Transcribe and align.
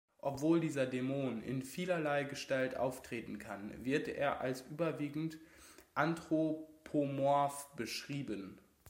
Obwohl 0.17 0.59
dieser 0.61 0.87
Dämon 0.87 1.43
in 1.43 1.61
vielerlei 1.61 2.23
Gestalt 2.23 2.75
auftreten 2.75 3.37
kann, 3.37 3.85
wird 3.85 4.07
er 4.07 4.41
als 4.41 4.61
überwiegend 4.61 5.37
anthropomorph 5.93 7.67
beschrieben. 7.75 8.57